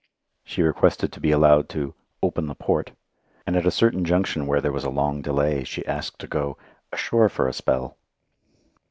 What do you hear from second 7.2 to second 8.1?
for a spell."